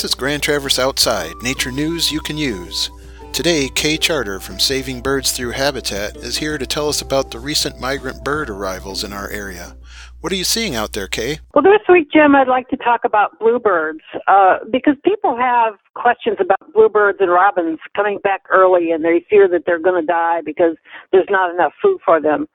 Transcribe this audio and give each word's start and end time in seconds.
This 0.00 0.12
is 0.12 0.14
Grand 0.14 0.42
Traverse 0.42 0.78
Outside, 0.78 1.34
nature 1.42 1.70
news 1.70 2.10
you 2.10 2.20
can 2.20 2.38
use. 2.38 2.90
Today, 3.34 3.68
Kay 3.68 3.98
Charter 3.98 4.40
from 4.40 4.58
Saving 4.58 5.02
Birds 5.02 5.30
Through 5.30 5.50
Habitat 5.50 6.16
is 6.16 6.38
here 6.38 6.56
to 6.56 6.64
tell 6.64 6.88
us 6.88 7.02
about 7.02 7.30
the 7.30 7.38
recent 7.38 7.78
migrant 7.78 8.24
bird 8.24 8.48
arrivals 8.48 9.04
in 9.04 9.12
our 9.12 9.28
area. 9.28 9.76
What 10.22 10.32
are 10.32 10.36
you 10.36 10.44
seeing 10.44 10.74
out 10.74 10.94
there, 10.94 11.06
Kay? 11.06 11.40
Well, 11.54 11.62
this 11.62 11.86
week, 11.86 12.10
Jim, 12.10 12.34
I'd 12.34 12.48
like 12.48 12.68
to 12.68 12.78
talk 12.78 13.02
about 13.04 13.38
bluebirds 13.38 14.00
uh, 14.26 14.60
because 14.72 14.94
people 15.04 15.36
have 15.36 15.74
questions 15.92 16.38
about 16.40 16.72
bluebirds 16.72 17.18
and 17.20 17.30
robins 17.30 17.78
coming 17.94 18.20
back 18.24 18.40
early 18.50 18.92
and 18.92 19.04
they 19.04 19.26
fear 19.28 19.48
that 19.48 19.64
they're 19.66 19.78
going 19.78 20.00
to 20.00 20.06
die 20.06 20.40
because 20.42 20.76
there's 21.12 21.28
not 21.28 21.54
enough 21.54 21.74
food 21.82 21.98
for 22.02 22.22
them. 22.22 22.48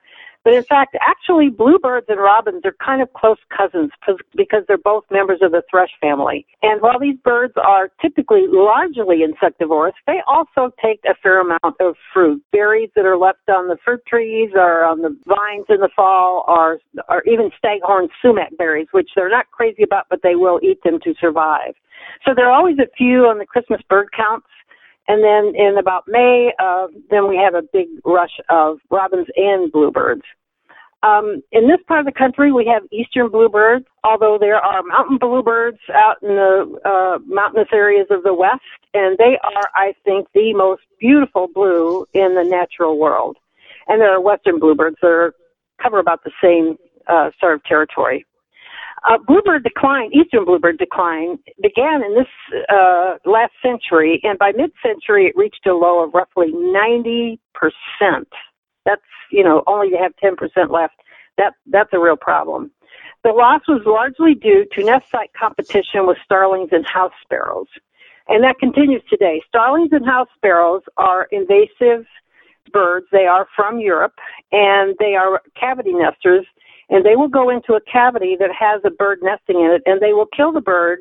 But 0.46 0.54
in 0.54 0.64
fact, 0.64 0.96
actually, 1.02 1.50
bluebirds 1.50 2.06
and 2.08 2.20
robins 2.20 2.62
are 2.66 2.76
kind 2.86 3.02
of 3.02 3.12
close 3.14 3.40
cousins 3.50 3.90
because 4.36 4.64
they're 4.68 4.78
both 4.78 5.04
members 5.10 5.40
of 5.42 5.52
the 5.52 5.64
thrush 5.72 5.90
family. 6.00 6.46
And 6.62 6.82
while 6.82 7.00
these 7.00 7.18
birds 7.24 7.56
are 7.58 7.90
typically 8.00 8.46
largely 8.48 9.24
insectivorous, 9.24 9.96
they 10.06 10.22
also 10.28 10.72
take 10.80 11.00
a 11.10 11.16
fair 11.16 11.42
amount 11.42 11.76
of 11.80 11.96
fruit. 12.14 12.44
Berries 12.52 12.92
that 12.96 13.06
are 13.06 13.18
left 13.18 13.50
on 13.50 13.70
the 13.70 13.78
fruit 13.84 14.02
trees 14.08 14.52
or 14.54 14.86
on 14.86 15.02
the 15.02 15.18
vines 15.26 15.66
in 15.68 15.80
the 15.82 15.90
fall 15.96 16.46
or, 16.48 16.78
or 17.10 17.24
even 17.24 17.50
staghorn 17.58 18.08
sumac 18.22 18.56
berries, 18.56 18.88
which 18.92 19.10
they're 19.16 19.32
not 19.32 19.50
crazy 19.50 19.82
about, 19.82 20.06
but 20.12 20.20
they 20.22 20.36
will 20.36 20.60
eat 20.62 20.78
them 20.84 21.00
to 21.04 21.16
survive. 21.20 21.74
So 22.24 22.34
there 22.36 22.48
are 22.48 22.54
always 22.56 22.78
a 22.78 22.88
few 22.96 23.26
on 23.26 23.40
the 23.40 23.48
Christmas 23.48 23.82
bird 23.90 24.10
counts. 24.16 24.46
And 25.08 25.24
then 25.24 25.54
in 25.56 25.78
about 25.78 26.06
May, 26.08 26.52
uh, 26.60 26.88
then 27.10 27.28
we 27.28 27.38
have 27.38 27.54
a 27.54 27.62
big 27.62 27.88
rush 28.04 28.40
of 28.50 28.80
robins 28.90 29.28
and 29.36 29.72
bluebirds. 29.72 30.24
Um, 31.04 31.44
in 31.52 31.68
this 31.68 31.78
part 31.88 32.00
of 32.00 32.08
the 32.08 32.12
country, 32.12 32.52
we 32.52 32.66
have 32.66 32.82
eastern 32.92 33.30
bluebirds, 33.30 33.86
although 34.04 34.38
there 34.40 34.56
are 34.56 34.82
mountain 34.82 35.18
bluebirds 35.20 35.78
out 35.94 36.18
in 36.24 36.30
the 36.30 36.80
uh, 36.84 37.20
mountainous 37.28 37.68
areas 37.72 38.08
of 38.10 38.24
the 38.24 38.34
west, 38.34 38.62
and 38.96 39.16
they 39.20 39.38
are, 39.44 39.70
I 39.76 39.94
think, 40.04 40.28
the 40.34 40.54
most 40.54 40.82
beautiful 41.00 41.48
blue 41.54 42.08
in 42.14 42.34
the 42.34 42.44
natural 42.44 42.98
world. 42.98 43.38
And 43.88 44.02
there 44.02 44.12
are 44.12 44.22
western 44.22 44.60
bluebirds 44.60 44.98
that 45.02 45.08
are, 45.08 45.36
cover 45.80 46.00
about 46.00 46.24
the 46.24 46.32
same 46.42 46.78
uh, 47.08 47.30
sort 47.40 47.54
of 47.54 47.64
territory. 47.66 48.26
Uh, 49.08 49.20
bluebird 49.28 49.64
decline, 49.64 50.10
eastern 50.14 50.46
bluebird 50.46 50.80
decline, 50.80 51.38
began 51.62 52.02
in 52.04 52.16
this 52.16 52.62
uh, 52.70 53.16
last 53.26 53.54
century, 53.62 54.20
and 54.24 54.40
by 54.40 54.52
mid-century 54.52 55.28
it 55.28 55.34
reached 55.36 55.66
a 55.68 55.74
low 55.74 56.04
of 56.04 56.14
roughly 56.14 56.52
90 56.52 57.40
percent. 57.54 58.28
That's 58.84 59.02
you 59.32 59.44
know 59.44 59.64
only 59.68 59.92
to 59.92 59.98
have 59.98 60.16
10 60.18 60.36
percent 60.36 60.72
left. 60.72 60.96
That 61.38 61.54
that's 61.68 61.92
a 61.94 62.00
real 62.00 62.18
problem. 62.18 62.72
The 63.24 63.30
loss 63.32 63.62
was 63.68 63.82
largely 63.86 64.34
due 64.34 64.66
to 64.74 64.84
nest 64.84 65.12
site 65.12 65.32
competition 65.40 66.08
with 66.08 66.18
starlings 66.24 66.70
and 66.72 66.84
house 66.86 67.14
sparrows, 67.22 67.68
and 68.28 68.44
that 68.44 68.58
continues 68.58 69.04
today. 69.08 69.40
Starlings 69.48 69.90
and 69.92 70.06
house 70.06 70.30
sparrows 70.36 70.82
are 70.98 71.28
invasive 71.32 72.08
birds. 72.74 73.06
They 73.12 73.28
are 73.28 73.48
from 73.56 73.80
Europe, 73.80 74.14
and 74.52 74.96
they 75.00 75.14
are 75.14 75.44
cavity 75.60 75.94
nesters 75.94 76.48
and 76.90 77.06
they 77.06 77.16
will 77.16 77.28
go 77.28 77.50
into 77.50 77.74
a 77.74 77.82
cavity 77.92 78.36
that 78.40 78.52
has 78.58 78.82
a 78.86 78.90
bird 78.90 79.20
nesting 79.22 79.60
in 79.60 79.72
it, 79.72 79.82
and 79.86 80.02
they 80.02 80.14
will 80.14 80.28
kill 80.36 80.52
the 80.52 80.62
bird 80.62 81.00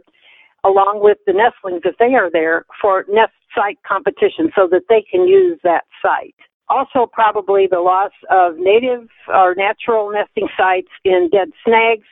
along 0.65 1.01
with 1.03 1.19
the 1.27 1.33
nestlings 1.33 1.83
if 1.85 1.97
they 1.99 2.15
are 2.15 2.31
there 2.31 2.65
for 2.81 3.05
nest 3.09 3.33
site 3.55 3.79
competition 3.87 4.51
so 4.57 4.67
that 4.71 4.83
they 4.89 5.05
can 5.11 5.29
use 5.29 5.59
that 5.63 5.85
site. 6.03 6.35
Also, 6.71 7.07
probably 7.13 7.67
the 7.71 7.81
loss 7.81 8.13
of 8.31 8.57
native 8.57 9.07
or 9.29 9.55
natural 9.55 10.11
nesting 10.11 10.49
sites 10.57 10.89
in 11.05 11.29
dead 11.31 11.49
snags. 11.65 12.07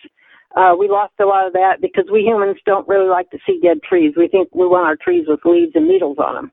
Uh, 0.54 0.74
we 0.78 0.86
lost 0.86 1.14
a 1.18 1.24
lot 1.24 1.46
of 1.46 1.54
that 1.54 1.80
because 1.80 2.04
we 2.12 2.20
humans 2.20 2.58
don't 2.66 2.86
really 2.86 3.08
like 3.08 3.30
to 3.30 3.38
see 3.46 3.58
dead 3.62 3.78
trees. 3.82 4.12
We 4.14 4.28
think 4.28 4.48
we 4.54 4.66
want 4.66 4.86
our 4.86 4.96
trees 4.96 5.24
with 5.26 5.40
leaves 5.46 5.72
and 5.74 5.88
needles 5.88 6.18
on 6.18 6.34
them 6.34 6.52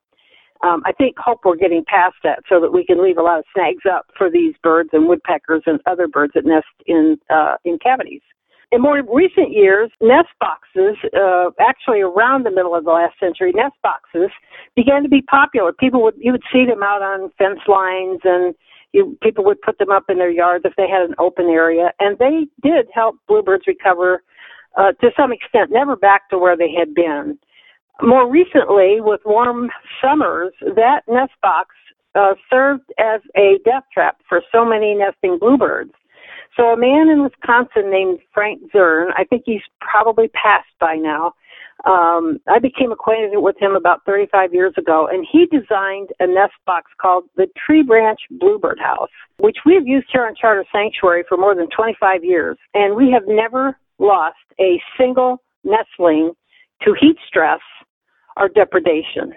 um, 0.63 0.81
I 0.85 0.91
think 0.91 1.17
hope 1.17 1.39
we're 1.45 1.55
getting 1.55 1.83
past 1.85 2.15
that 2.23 2.39
so 2.49 2.59
that 2.59 2.73
we 2.73 2.85
can 2.85 3.03
leave 3.03 3.17
a 3.17 3.21
lot 3.21 3.39
of 3.39 3.45
snags 3.55 3.83
up 3.89 4.07
for 4.17 4.29
these 4.29 4.53
birds 4.61 4.89
and 4.93 5.07
woodpeckers 5.07 5.63
and 5.65 5.79
other 5.85 6.07
birds 6.07 6.33
that 6.35 6.45
nest 6.45 6.67
in 6.85 7.17
uh, 7.29 7.55
in 7.65 7.77
cavities. 7.79 8.21
In 8.71 8.81
more 8.81 9.01
recent 9.11 9.51
years, 9.51 9.89
nest 9.99 10.29
boxes, 10.39 10.95
uh, 11.17 11.49
actually 11.59 12.01
around 12.01 12.45
the 12.45 12.51
middle 12.51 12.75
of 12.75 12.83
the 12.83 12.91
last 12.91 13.19
century, 13.19 13.51
nest 13.51 13.75
boxes 13.81 14.29
began 14.75 15.01
to 15.01 15.09
be 15.09 15.23
popular. 15.23 15.73
People 15.73 16.03
would 16.03 16.15
you 16.17 16.31
would 16.31 16.43
see 16.51 16.65
them 16.65 16.83
out 16.83 17.01
on 17.01 17.31
fence 17.37 17.61
lines, 17.67 18.19
and 18.23 18.53
you, 18.91 19.17
people 19.23 19.43
would 19.45 19.61
put 19.61 19.77
them 19.79 19.91
up 19.91 20.03
in 20.09 20.17
their 20.17 20.29
yards 20.29 20.65
if 20.65 20.73
they 20.75 20.87
had 20.89 21.03
an 21.03 21.15
open 21.19 21.45
area, 21.45 21.93
and 21.99 22.17
they 22.19 22.47
did 22.61 22.87
help 22.93 23.15
bluebirds 23.27 23.65
recover 23.65 24.23
uh, 24.77 24.91
to 25.01 25.09
some 25.17 25.31
extent, 25.31 25.71
never 25.71 25.95
back 25.95 26.29
to 26.29 26.37
where 26.37 26.55
they 26.55 26.71
had 26.71 26.93
been. 26.93 27.37
More 28.01 28.29
recently, 28.29 29.01
with 29.01 29.21
warm 29.25 29.69
summers, 30.01 30.53
that 30.61 31.01
nest 31.07 31.33
box 31.41 31.75
uh, 32.15 32.33
served 32.49 32.91
as 32.97 33.21
a 33.35 33.59
death 33.65 33.83
trap 33.93 34.17
for 34.27 34.41
so 34.51 34.63
many 34.63 34.95
nesting 34.95 35.37
bluebirds. 35.37 35.91
So 36.55 36.67
a 36.67 36.77
man 36.77 37.09
in 37.09 37.23
Wisconsin 37.23 37.91
named 37.91 38.19
Frank 38.33 38.61
Zuern, 38.73 39.07
I 39.17 39.23
think 39.25 39.43
he's 39.45 39.61
probably 39.81 40.29
passed 40.29 40.67
by 40.79 40.95
now. 40.95 41.33
Um, 41.85 42.39
I 42.47 42.59
became 42.59 42.91
acquainted 42.91 43.37
with 43.39 43.55
him 43.59 43.75
about 43.75 44.03
35 44.05 44.53
years 44.53 44.73
ago, 44.77 45.07
and 45.09 45.25
he 45.29 45.45
designed 45.45 46.09
a 46.19 46.27
nest 46.27 46.53
box 46.65 46.91
called 47.01 47.25
the 47.37 47.47
Tree 47.65 47.83
Branch 47.83 48.19
Bluebird 48.31 48.79
House, 48.79 49.09
which 49.37 49.57
we've 49.65 49.87
used 49.87 50.07
here 50.11 50.25
on 50.25 50.35
Charter 50.39 50.65
Sanctuary 50.71 51.23
for 51.29 51.37
more 51.37 51.55
than 51.55 51.69
25 51.69 52.23
years, 52.23 52.57
and 52.73 52.95
we 52.95 53.11
have 53.11 53.23
never 53.27 53.77
lost 53.97 54.35
a 54.59 54.81
single 54.97 55.41
nestling 55.63 56.33
to 56.83 56.93
heat 56.99 57.17
stress 57.27 57.59
are 58.39 58.49
depredation. 58.49 59.33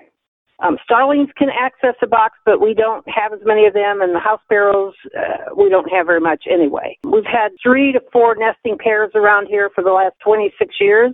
Um, 0.63 0.79
starlings 0.85 1.29
can 1.37 1.49
access 1.51 1.95
a 2.03 2.07
box, 2.07 2.39
but 2.47 2.61
we 2.61 2.73
don't 2.73 3.05
have 3.09 3.33
as 3.33 3.41
many 3.45 3.67
of 3.67 3.75
them, 3.75 4.01
and 4.01 4.15
the 4.15 4.21
house 4.21 4.41
sparrows, 4.45 4.95
uh, 5.17 5.55
we 5.57 5.69
don't 5.69 5.91
have 5.91 6.07
very 6.07 6.21
much 6.21 6.45
anyway. 6.49 6.97
We've 7.05 7.27
had 7.27 7.49
three 7.61 7.91
to 7.93 8.01
four 8.13 8.37
nesting 8.37 8.79
pairs 8.79 9.11
around 9.17 9.49
here 9.49 9.71
for 9.75 9.83
the 9.83 9.91
last 9.91 10.15
26 10.25 10.77
years, 10.81 11.13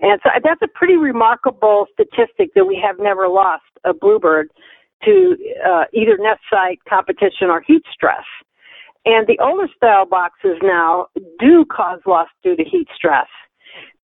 and 0.00 0.20
so 0.22 0.30
that's 0.42 0.62
a 0.62 0.68
pretty 0.68 0.96
remarkable 0.96 1.86
statistic 1.92 2.54
that 2.54 2.66
we 2.66 2.80
have 2.84 2.96
never 3.00 3.28
lost 3.28 3.64
a 3.84 3.92
bluebird 3.92 4.50
to 5.04 5.36
uh, 5.66 5.84
either 5.92 6.16
nest 6.18 6.40
site 6.48 6.78
competition 6.88 7.48
or 7.50 7.62
heat 7.66 7.82
stress. 7.92 8.24
And 9.04 9.26
the 9.26 9.38
older 9.42 9.68
style 9.76 10.06
boxes 10.06 10.58
now 10.62 11.06
do 11.40 11.64
cause 11.64 12.00
loss 12.06 12.28
due 12.42 12.56
to 12.56 12.64
heat 12.64 12.88
stress 12.94 13.28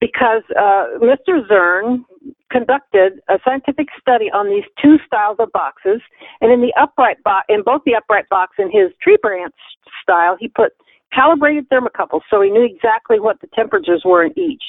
because 0.01 0.43
uh, 0.57 0.99
Mr. 1.01 1.47
Zuern 1.49 2.05
conducted 2.53 3.21
a 3.29 3.39
scientific 3.45 3.89
study 3.99 4.27
on 4.27 4.49
these 4.49 4.69
two 4.81 4.97
styles 5.07 5.37
of 5.41 5.51
boxes, 5.53 6.01
and 6.41 6.53
in 6.53 6.61
the 6.61 6.73
upright 6.79 7.23
box, 7.25 7.47
in 7.49 7.63
both 7.65 7.81
the 7.87 7.95
upright 7.95 8.29
box 8.29 8.57
and 8.59 8.71
his 8.71 8.93
tree 9.03 9.17
branch 9.23 9.55
style, 10.03 10.37
he 10.39 10.49
put 10.49 10.73
calibrated 11.13 11.69
thermocouples, 11.71 12.21
so 12.31 12.41
he 12.41 12.51
knew 12.51 12.65
exactly 12.65 13.19
what 13.19 13.41
the 13.41 13.49
temperatures 13.55 14.03
were 14.05 14.25
in 14.25 14.39
each. 14.39 14.63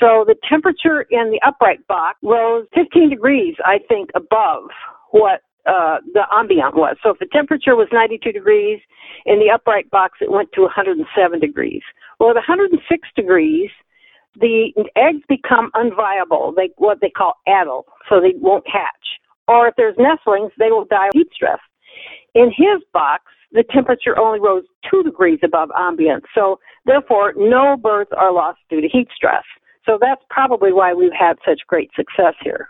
So 0.00 0.24
the 0.26 0.36
temperature 0.48 1.02
in 1.10 1.30
the 1.30 1.40
upright 1.46 1.86
box 1.86 2.18
rose 2.22 2.66
15 2.74 3.10
degrees, 3.10 3.54
I 3.64 3.78
think, 3.88 4.10
above 4.14 4.64
what 5.10 5.42
uh, 5.66 5.98
the 6.12 6.22
ambient 6.32 6.74
was. 6.74 6.96
So 7.02 7.10
if 7.10 7.18
the 7.18 7.26
temperature 7.26 7.76
was 7.76 7.86
92 7.92 8.32
degrees 8.32 8.80
in 9.26 9.38
the 9.38 9.50
upright 9.54 9.90
box, 9.90 10.18
it 10.20 10.30
went 10.30 10.50
to 10.54 10.62
107 10.62 11.38
degrees. 11.38 11.82
Well, 12.18 12.30
at 12.30 12.36
106 12.36 13.08
degrees, 13.14 13.70
the 14.40 14.72
eggs 14.96 15.22
become 15.28 15.70
unviable. 15.74 16.54
They 16.54 16.70
what 16.76 17.00
they 17.00 17.10
call 17.10 17.34
addle, 17.46 17.86
so 18.08 18.20
they 18.20 18.34
won't 18.36 18.66
hatch. 18.66 19.20
Or 19.48 19.68
if 19.68 19.74
there's 19.76 19.96
nestlings, 19.98 20.52
they 20.58 20.70
will 20.70 20.84
die 20.84 21.08
of 21.08 21.12
heat 21.14 21.28
stress. 21.34 21.58
In 22.34 22.46
his 22.46 22.82
box, 22.92 23.24
the 23.52 23.64
temperature 23.70 24.18
only 24.18 24.40
rose 24.40 24.64
two 24.90 25.02
degrees 25.02 25.40
above 25.42 25.70
ambient, 25.76 26.24
so 26.34 26.58
therefore 26.86 27.34
no 27.36 27.76
birds 27.76 28.10
are 28.16 28.32
lost 28.32 28.58
due 28.70 28.80
to 28.80 28.88
heat 28.88 29.08
stress. 29.14 29.44
So 29.84 29.98
that's 30.00 30.22
probably 30.30 30.72
why 30.72 30.94
we've 30.94 31.12
had 31.12 31.36
such 31.44 31.60
great 31.66 31.90
success 31.94 32.34
here. 32.42 32.68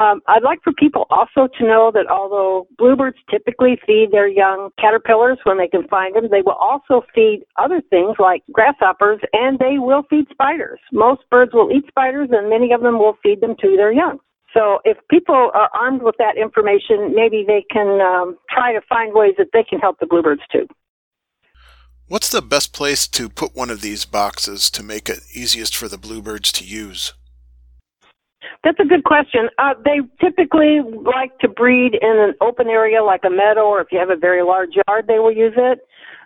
Um, 0.00 0.22
I'd 0.26 0.42
like 0.42 0.62
for 0.62 0.72
people 0.72 1.06
also 1.10 1.48
to 1.58 1.64
know 1.64 1.90
that 1.92 2.06
although 2.10 2.66
bluebirds 2.78 3.18
typically 3.30 3.78
feed 3.86 4.08
their 4.10 4.28
young 4.28 4.70
caterpillars 4.78 5.38
when 5.44 5.58
they 5.58 5.68
can 5.68 5.86
find 5.88 6.16
them, 6.16 6.28
they 6.30 6.42
will 6.42 6.56
also 6.60 7.02
feed 7.14 7.44
other 7.56 7.82
things 7.90 8.16
like 8.18 8.42
grasshoppers 8.52 9.20
and 9.32 9.58
they 9.58 9.78
will 9.78 10.04
feed 10.08 10.26
spiders. 10.30 10.80
Most 10.92 11.22
birds 11.30 11.52
will 11.52 11.70
eat 11.70 11.84
spiders 11.88 12.30
and 12.32 12.48
many 12.48 12.72
of 12.72 12.80
them 12.80 12.98
will 12.98 13.18
feed 13.22 13.40
them 13.40 13.54
to 13.60 13.76
their 13.76 13.92
young. 13.92 14.18
So 14.54 14.80
if 14.84 14.96
people 15.10 15.50
are 15.54 15.70
armed 15.74 16.02
with 16.02 16.16
that 16.18 16.36
information, 16.36 17.14
maybe 17.14 17.44
they 17.46 17.64
can 17.70 18.00
um, 18.00 18.36
try 18.50 18.72
to 18.72 18.80
find 18.88 19.14
ways 19.14 19.34
that 19.38 19.48
they 19.52 19.64
can 19.64 19.78
help 19.78 19.98
the 19.98 20.06
bluebirds 20.06 20.42
too. 20.50 20.66
What's 22.08 22.28
the 22.28 22.42
best 22.42 22.74
place 22.74 23.08
to 23.08 23.28
put 23.28 23.54
one 23.54 23.70
of 23.70 23.80
these 23.80 24.04
boxes 24.04 24.70
to 24.72 24.82
make 24.82 25.08
it 25.08 25.20
easiest 25.32 25.74
for 25.74 25.88
the 25.88 25.96
bluebirds 25.96 26.52
to 26.52 26.64
use? 26.64 27.14
That's 28.64 28.78
a 28.80 28.84
good 28.84 29.04
question. 29.04 29.48
Uh, 29.58 29.74
they 29.84 30.00
typically 30.20 30.80
like 30.82 31.36
to 31.40 31.48
breed 31.48 31.98
in 32.00 32.18
an 32.18 32.34
open 32.40 32.68
area 32.68 33.02
like 33.02 33.22
a 33.24 33.30
meadow, 33.30 33.66
or 33.66 33.80
if 33.80 33.88
you 33.90 33.98
have 33.98 34.10
a 34.10 34.16
very 34.16 34.42
large 34.42 34.70
yard, 34.86 35.06
they 35.06 35.18
will 35.18 35.32
use 35.32 35.54
it. 35.56 35.80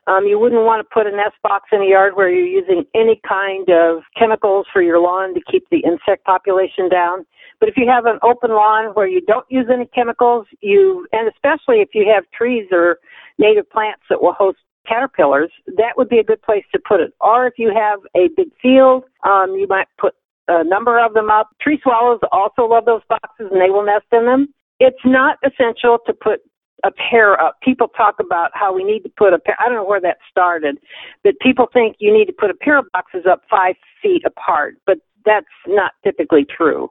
Um, 0.06 0.24
you 0.24 0.38
wouldn't 0.38 0.62
want 0.62 0.86
to 0.86 0.94
put 0.94 1.06
a 1.06 1.10
nest 1.10 1.34
box 1.42 1.70
in 1.72 1.82
a 1.82 1.86
yard 1.86 2.14
where 2.14 2.30
you're 2.30 2.46
using 2.46 2.84
any 2.94 3.20
kind 3.26 3.68
of 3.68 4.02
chemicals 4.16 4.66
for 4.72 4.80
your 4.80 5.00
lawn 5.00 5.34
to 5.34 5.40
keep 5.50 5.68
the 5.70 5.78
insect 5.78 6.24
population 6.24 6.88
down. 6.88 7.26
But 7.58 7.68
if 7.68 7.76
you 7.76 7.88
have 7.88 8.06
an 8.06 8.18
open 8.22 8.50
lawn 8.50 8.92
where 8.94 9.08
you 9.08 9.20
don't 9.20 9.46
use 9.48 9.66
any 9.72 9.86
chemicals, 9.86 10.46
you, 10.60 11.08
and 11.12 11.28
especially 11.28 11.80
if 11.80 11.88
you 11.92 12.06
have 12.14 12.24
trees 12.30 12.68
or 12.70 12.98
native 13.38 13.68
plants 13.70 14.02
that 14.08 14.22
will 14.22 14.34
host 14.34 14.58
caterpillars, 14.86 15.50
that 15.66 15.96
would 15.96 16.08
be 16.08 16.18
a 16.18 16.24
good 16.24 16.42
place 16.42 16.64
to 16.72 16.80
put 16.86 17.00
it. 17.00 17.12
Or 17.20 17.46
if 17.46 17.54
you 17.58 17.72
have 17.74 18.00
a 18.14 18.28
big 18.36 18.50
field, 18.62 19.04
um, 19.24 19.56
you 19.56 19.66
might 19.68 19.88
put 19.98 20.14
a 20.48 20.64
number 20.64 20.98
of 20.98 21.14
them 21.14 21.30
up. 21.30 21.48
Tree 21.60 21.80
swallows 21.82 22.20
also 22.32 22.66
love 22.66 22.84
those 22.84 23.02
boxes 23.08 23.48
and 23.50 23.60
they 23.60 23.70
will 23.70 23.84
nest 23.84 24.06
in 24.12 24.26
them. 24.26 24.48
It's 24.78 25.04
not 25.04 25.38
essential 25.44 25.98
to 26.06 26.12
put 26.12 26.40
a 26.84 26.90
pair 26.92 27.40
up. 27.40 27.56
People 27.62 27.88
talk 27.88 28.16
about 28.20 28.50
how 28.54 28.74
we 28.74 28.84
need 28.84 29.00
to 29.00 29.08
put 29.16 29.32
a 29.32 29.38
pair. 29.38 29.56
I 29.58 29.66
don't 29.66 29.76
know 29.76 29.84
where 29.84 30.00
that 30.00 30.18
started, 30.30 30.78
but 31.24 31.34
people 31.40 31.66
think 31.72 31.96
you 31.98 32.12
need 32.12 32.26
to 32.26 32.32
put 32.32 32.50
a 32.50 32.54
pair 32.54 32.78
of 32.78 32.84
boxes 32.92 33.24
up 33.28 33.42
five 33.50 33.74
feet 34.02 34.22
apart, 34.24 34.76
but 34.86 34.98
that's 35.24 35.46
not 35.66 35.92
typically 36.04 36.44
true. 36.44 36.90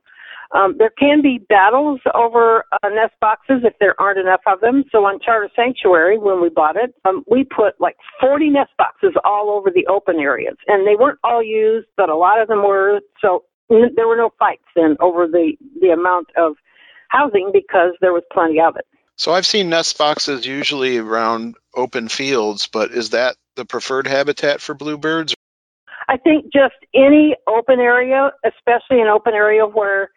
Um, 0.51 0.75
there 0.77 0.91
can 0.97 1.21
be 1.21 1.39
battles 1.49 1.99
over 2.13 2.65
uh, 2.71 2.89
nest 2.89 3.13
boxes 3.19 3.61
if 3.63 3.73
there 3.79 3.99
aren't 3.99 4.19
enough 4.19 4.41
of 4.47 4.61
them. 4.61 4.83
So 4.91 5.05
on 5.05 5.19
Charter 5.19 5.49
Sanctuary, 5.55 6.17
when 6.17 6.41
we 6.41 6.49
bought 6.49 6.75
it, 6.75 6.93
um, 7.05 7.23
we 7.29 7.43
put 7.43 7.79
like 7.79 7.95
40 8.21 8.49
nest 8.49 8.71
boxes 8.77 9.13
all 9.23 9.49
over 9.49 9.71
the 9.71 9.87
open 9.87 10.19
areas, 10.19 10.55
and 10.67 10.85
they 10.87 10.95
weren't 10.95 11.19
all 11.23 11.43
used, 11.43 11.87
but 11.97 12.09
a 12.09 12.15
lot 12.15 12.41
of 12.41 12.47
them 12.47 12.63
were. 12.63 13.01
So 13.21 13.43
n- 13.71 13.93
there 13.95 14.07
were 14.07 14.17
no 14.17 14.31
fights 14.37 14.65
then 14.75 14.97
over 14.99 15.27
the 15.27 15.53
the 15.81 15.89
amount 15.89 16.27
of 16.37 16.55
housing 17.09 17.51
because 17.53 17.93
there 18.01 18.13
was 18.13 18.23
plenty 18.31 18.59
of 18.59 18.75
it. 18.75 18.85
So 19.17 19.31
I've 19.31 19.45
seen 19.45 19.69
nest 19.69 19.97
boxes 19.97 20.45
usually 20.45 20.97
around 20.97 21.55
open 21.73 22.09
fields, 22.09 22.67
but 22.67 22.91
is 22.91 23.11
that 23.11 23.37
the 23.55 23.65
preferred 23.65 24.07
habitat 24.07 24.59
for 24.59 24.75
bluebirds? 24.75 25.33
I 26.07 26.17
think 26.17 26.51
just 26.53 26.75
any 26.93 27.35
open 27.47 27.79
area, 27.79 28.31
especially 28.45 29.01
an 29.01 29.07
open 29.07 29.33
area 29.33 29.65
where 29.65 30.09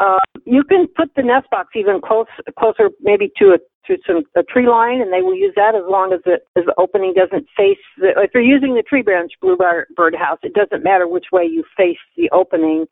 uh, 0.00 0.18
you 0.46 0.64
can 0.64 0.86
put 0.96 1.14
the 1.14 1.22
nest 1.22 1.48
box 1.50 1.68
even 1.76 2.00
close, 2.00 2.26
closer, 2.58 2.90
maybe 3.02 3.30
to 3.36 3.52
a 3.52 3.58
to 3.86 3.96
some 4.06 4.22
a 4.36 4.42
tree 4.42 4.68
line, 4.68 5.00
and 5.00 5.12
they 5.12 5.22
will 5.22 5.34
use 5.34 5.52
that 5.56 5.74
as 5.74 5.82
long 5.88 6.12
as 6.12 6.20
it 6.24 6.42
as 6.56 6.64
the 6.64 6.74
opening 6.78 7.12
doesn't 7.14 7.46
face. 7.56 7.80
The, 7.98 8.12
if 8.16 8.30
you're 8.32 8.42
using 8.42 8.74
the 8.74 8.82
tree 8.82 9.02
branch 9.02 9.32
bluebird 9.40 10.14
house, 10.16 10.38
it 10.42 10.54
doesn't 10.54 10.84
matter 10.84 11.06
which 11.06 11.26
way 11.32 11.44
you 11.44 11.64
face 11.76 12.00
the 12.16 12.30
opening. 12.30 12.86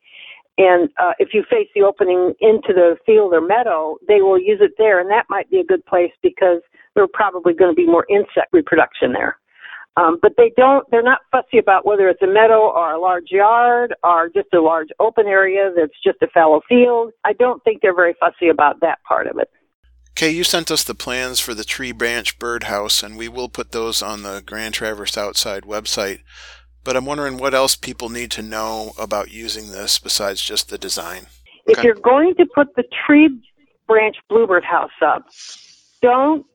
And 0.58 0.88
uh, 0.98 1.12
if 1.18 1.28
you 1.32 1.44
face 1.48 1.68
the 1.74 1.82
opening 1.82 2.34
into 2.40 2.74
the 2.74 2.96
field 3.06 3.32
or 3.32 3.40
meadow, 3.40 3.96
they 4.08 4.20
will 4.20 4.40
use 4.40 4.58
it 4.60 4.72
there, 4.76 4.98
and 5.00 5.08
that 5.10 5.26
might 5.30 5.48
be 5.50 5.60
a 5.60 5.64
good 5.64 5.84
place 5.86 6.10
because 6.22 6.60
there's 6.94 7.08
probably 7.14 7.54
going 7.54 7.70
to 7.70 7.76
be 7.76 7.86
more 7.86 8.04
insect 8.10 8.52
reproduction 8.52 9.12
there. 9.12 9.38
Um, 9.98 10.18
but 10.22 10.34
they 10.36 10.52
don't, 10.56 10.88
they're 10.92 11.02
not 11.02 11.20
fussy 11.32 11.58
about 11.58 11.84
whether 11.84 12.08
it's 12.08 12.22
a 12.22 12.26
meadow 12.26 12.70
or 12.70 12.92
a 12.92 13.00
large 13.00 13.30
yard 13.30 13.94
or 14.04 14.28
just 14.28 14.46
a 14.54 14.60
large 14.60 14.88
open 15.00 15.26
area 15.26 15.72
that's 15.74 15.92
just 16.04 16.22
a 16.22 16.28
fallow 16.28 16.60
field. 16.68 17.12
I 17.24 17.32
don't 17.32 17.62
think 17.64 17.82
they're 17.82 17.94
very 17.94 18.14
fussy 18.20 18.48
about 18.48 18.80
that 18.80 18.98
part 19.02 19.26
of 19.26 19.38
it. 19.38 19.50
Kay, 20.14 20.30
you 20.30 20.44
sent 20.44 20.70
us 20.70 20.84
the 20.84 20.94
plans 20.94 21.40
for 21.40 21.52
the 21.52 21.64
tree 21.64 21.90
branch 21.90 22.38
birdhouse, 22.38 23.02
and 23.02 23.16
we 23.16 23.28
will 23.28 23.48
put 23.48 23.72
those 23.72 24.00
on 24.00 24.22
the 24.22 24.40
Grand 24.44 24.74
Traverse 24.74 25.18
Outside 25.18 25.64
website. 25.64 26.20
But 26.84 26.96
I'm 26.96 27.04
wondering 27.04 27.36
what 27.36 27.54
else 27.54 27.74
people 27.74 28.08
need 28.08 28.30
to 28.32 28.42
know 28.42 28.92
about 29.00 29.32
using 29.32 29.72
this 29.72 29.98
besides 29.98 30.40
just 30.40 30.70
the 30.70 30.78
design. 30.78 31.26
If 31.66 31.82
you're 31.82 31.94
going 31.94 32.34
to 32.36 32.46
put 32.54 32.74
the 32.76 32.84
tree 33.06 33.30
branch 33.88 34.16
bluebird 34.28 34.64
house 34.64 34.90
up, 35.04 35.26
don't 36.02 36.46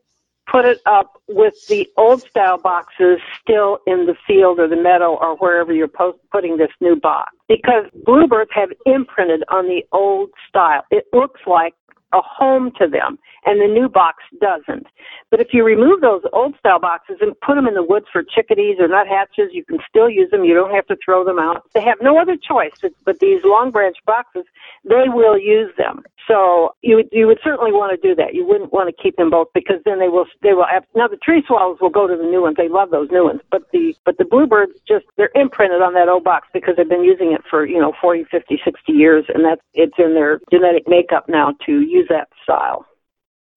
put 0.49 0.65
it 0.65 0.79
up 0.85 1.21
with 1.27 1.53
the 1.67 1.87
old 1.97 2.21
style 2.29 2.57
boxes 2.57 3.19
still 3.41 3.79
in 3.87 4.05
the 4.05 4.15
field 4.27 4.59
or 4.59 4.67
the 4.67 4.75
meadow 4.75 5.15
or 5.15 5.35
wherever 5.37 5.73
you're 5.73 5.87
post- 5.87 6.19
putting 6.31 6.57
this 6.57 6.71
new 6.81 6.95
box 6.95 7.33
because 7.47 7.85
bluebirds 8.05 8.51
have 8.53 8.69
imprinted 8.85 9.43
on 9.49 9.65
the 9.65 9.83
old 9.91 10.29
style. 10.49 10.83
It 10.91 11.05
looks 11.13 11.41
like 11.45 11.73
a 12.13 12.21
home 12.21 12.71
to 12.79 12.87
them, 12.87 13.17
and 13.45 13.59
the 13.59 13.67
new 13.67 13.89
box 13.89 14.23
doesn't. 14.39 14.85
But 15.31 15.41
if 15.41 15.47
you 15.51 15.65
remove 15.65 16.01
those 16.01 16.21
old 16.31 16.55
style 16.59 16.79
boxes 16.79 17.17
and 17.21 17.33
put 17.41 17.55
them 17.55 17.67
in 17.67 17.73
the 17.73 17.83
woods 17.83 18.05
for 18.11 18.23
chickadees 18.23 18.77
or 18.79 18.87
nuthatches, 18.87 19.49
you 19.51 19.65
can 19.65 19.79
still 19.89 20.09
use 20.09 20.29
them. 20.29 20.43
You 20.45 20.53
don't 20.53 20.73
have 20.73 20.85
to 20.87 20.97
throw 21.03 21.25
them 21.25 21.39
out. 21.39 21.63
They 21.73 21.81
have 21.81 21.97
no 22.01 22.19
other 22.19 22.37
choice. 22.37 22.71
But 23.03 23.19
these 23.19 23.41
long 23.43 23.71
branch 23.71 23.97
boxes, 24.05 24.43
they 24.83 25.05
will 25.07 25.37
use 25.37 25.71
them. 25.77 26.03
So 26.27 26.75
you 26.81 26.95
would, 26.95 27.09
you 27.11 27.27
would 27.27 27.39
certainly 27.43 27.71
want 27.71 27.99
to 27.99 28.07
do 28.07 28.15
that. 28.15 28.33
You 28.33 28.45
wouldn't 28.45 28.71
want 28.71 28.87
to 28.87 29.03
keep 29.03 29.17
them 29.17 29.29
both 29.29 29.49
because 29.53 29.77
then 29.83 29.99
they 29.99 30.07
will 30.07 30.25
they 30.41 30.53
will 30.53 30.65
have, 30.71 30.85
now 30.95 31.07
the 31.07 31.17
tree 31.17 31.43
swallows 31.45 31.79
will 31.81 31.89
go 31.89 32.07
to 32.07 32.15
the 32.15 32.23
new 32.23 32.41
ones. 32.41 32.55
They 32.57 32.69
love 32.69 32.91
those 32.91 33.09
new 33.11 33.25
ones. 33.25 33.41
But 33.51 33.63
the 33.73 33.93
but 34.05 34.17
the 34.17 34.25
bluebirds 34.25 34.73
just 34.87 35.05
they're 35.17 35.31
imprinted 35.35 35.81
on 35.81 35.93
that 35.95 36.07
old 36.07 36.23
box 36.23 36.47
because 36.53 36.75
they've 36.77 36.87
been 36.87 37.03
using 37.03 37.33
it 37.33 37.41
for 37.49 37.65
you 37.65 37.79
know 37.79 37.93
40, 37.99 38.25
50, 38.31 38.61
60 38.63 38.91
years, 38.91 39.25
and 39.33 39.43
that's 39.43 39.61
it's 39.73 39.95
in 39.97 40.13
their 40.13 40.39
genetic 40.51 40.83
makeup 40.87 41.25
now 41.27 41.53
to 41.65 41.81
use 41.81 42.07
that 42.09 42.29
style. 42.43 42.85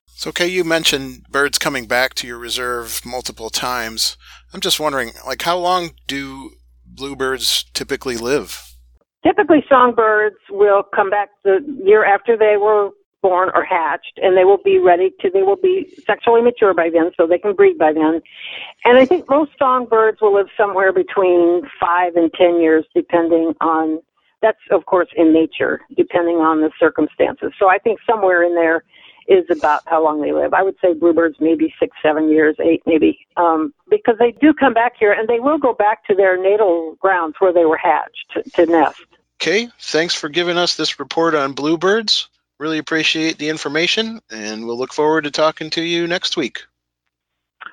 So, 0.08 0.32
Kay, 0.32 0.46
you 0.46 0.64
mentioned 0.64 1.24
birds 1.28 1.58
coming 1.58 1.86
back 1.86 2.14
to 2.14 2.26
your 2.26 2.38
reserve 2.38 3.02
multiple 3.04 3.50
times. 3.50 4.16
I'm 4.54 4.60
just 4.60 4.80
wondering, 4.80 5.12
like, 5.26 5.42
how 5.42 5.58
long 5.58 5.90
do 6.06 6.52
bluebirds 6.86 7.66
typically 7.74 8.16
live? 8.16 8.75
Typically, 9.26 9.64
songbirds 9.68 10.36
will 10.50 10.84
come 10.94 11.10
back 11.10 11.30
the 11.42 11.58
year 11.84 12.04
after 12.04 12.36
they 12.36 12.56
were 12.56 12.90
born 13.22 13.50
or 13.54 13.64
hatched, 13.64 14.20
and 14.22 14.36
they 14.36 14.44
will 14.44 14.62
be 14.62 14.78
ready 14.78 15.10
to, 15.20 15.28
they 15.30 15.42
will 15.42 15.56
be 15.56 15.92
sexually 16.06 16.40
mature 16.42 16.72
by 16.72 16.88
then, 16.88 17.10
so 17.16 17.26
they 17.26 17.38
can 17.38 17.52
breed 17.52 17.76
by 17.76 17.92
then. 17.92 18.20
And 18.84 18.98
I 18.98 19.04
think 19.04 19.28
most 19.28 19.50
songbirds 19.58 20.20
will 20.20 20.34
live 20.34 20.46
somewhere 20.56 20.92
between 20.92 21.62
five 21.80 22.14
and 22.14 22.32
ten 22.34 22.60
years, 22.60 22.84
depending 22.94 23.52
on, 23.60 23.98
that's 24.42 24.60
of 24.70 24.86
course 24.86 25.08
in 25.16 25.32
nature, 25.32 25.80
depending 25.96 26.36
on 26.36 26.60
the 26.60 26.70
circumstances. 26.78 27.52
So 27.58 27.68
I 27.68 27.78
think 27.78 27.98
somewhere 28.08 28.44
in 28.44 28.54
there 28.54 28.84
is 29.28 29.44
about 29.50 29.82
how 29.86 30.02
long 30.02 30.20
they 30.20 30.32
live. 30.32 30.54
I 30.54 30.62
would 30.62 30.76
say 30.82 30.94
bluebirds 30.94 31.36
maybe 31.40 31.74
six, 31.78 31.96
seven 32.02 32.30
years, 32.30 32.56
eight 32.60 32.82
maybe, 32.86 33.26
um, 33.36 33.72
because 33.88 34.16
they 34.18 34.32
do 34.32 34.52
come 34.54 34.74
back 34.74 34.94
here 34.98 35.12
and 35.12 35.28
they 35.28 35.40
will 35.40 35.58
go 35.58 35.72
back 35.72 36.04
to 36.06 36.14
their 36.14 36.40
natal 36.40 36.96
grounds 37.00 37.34
where 37.38 37.52
they 37.52 37.64
were 37.64 37.76
hatched 37.76 38.32
to, 38.34 38.42
to 38.50 38.66
nest. 38.66 39.00
Okay, 39.40 39.68
thanks 39.80 40.14
for 40.14 40.28
giving 40.28 40.56
us 40.56 40.76
this 40.76 40.98
report 40.98 41.34
on 41.34 41.52
bluebirds. 41.52 42.28
Really 42.58 42.78
appreciate 42.78 43.38
the 43.38 43.50
information, 43.50 44.20
and 44.30 44.64
we'll 44.64 44.78
look 44.78 44.94
forward 44.94 45.24
to 45.24 45.30
talking 45.30 45.68
to 45.70 45.82
you 45.82 46.06
next 46.06 46.38
week. 46.38 46.60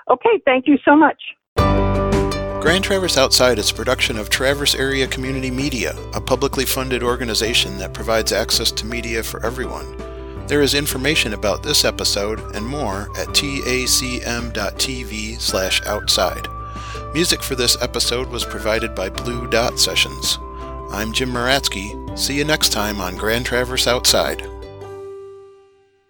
Okay, 0.10 0.42
thank 0.46 0.68
you 0.68 0.77
so 0.84 0.96
much. 0.96 1.22
Grand 1.56 2.84
Traverse 2.84 3.18
Outside 3.18 3.60
is 3.60 3.72
a 3.72 3.74
production 3.74 4.18
of 4.18 4.30
Traverse 4.30 4.75
Area 4.75 5.06
Community 5.08 5.51
Media, 5.51 5.94
a 6.13 6.22
publicly 6.22 6.66
funded 6.66 7.04
organization 7.04 7.77
that 7.77 7.94
provides 7.94 8.32
access 8.32 8.72
to 8.72 8.86
media 8.86 9.22
for 9.22 9.46
everyone. 9.46 9.86
There 10.48 10.62
is 10.62 10.74
information 10.74 11.34
about 11.34 11.64
this 11.64 11.86
episode 11.86 12.40
and 12.54 12.66
more 12.66 13.04
at 13.18 13.30
tacm.tv 13.30 14.52
slash 15.40 15.82
outside. 15.86 16.48
Music 17.14 17.42
for 17.42 17.56
this 17.56 17.82
episode 17.82 18.28
was 18.28 18.44
provided 18.44 18.94
by 18.94 19.10
Blue 19.10 19.48
Dot 19.48 19.80
Sessions. 19.80 20.38
I'm 20.92 21.14
Jim 21.14 21.32
Maratsky. 21.32 22.18
See 22.20 22.38
you 22.38 22.44
next 22.44 22.70
time 22.70 23.00
on 23.00 23.16
Grand 23.16 23.46
Traverse 23.46 23.88
Outside. 23.88 24.46